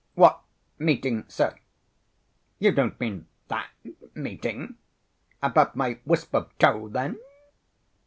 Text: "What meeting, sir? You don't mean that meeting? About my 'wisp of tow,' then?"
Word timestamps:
"What 0.15 0.41
meeting, 0.79 1.25
sir? 1.27 1.59
You 2.57 2.71
don't 2.71 2.99
mean 2.99 3.27
that 3.49 3.69
meeting? 4.15 4.77
About 5.43 5.75
my 5.75 5.99
'wisp 6.07 6.33
of 6.33 6.49
tow,' 6.57 6.87
then?" 6.89 7.19